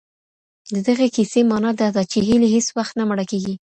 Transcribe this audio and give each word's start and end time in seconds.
د 0.73 0.75
دغي 0.87 1.07
کیسې 1.15 1.41
مانا 1.49 1.71
دا 1.81 1.87
ده 1.95 2.03
چي 2.11 2.19
هیلې 2.27 2.49
هیڅ 2.55 2.67
وختنه 2.77 3.03
مړه 3.09 3.25
کیږي. 3.31 3.55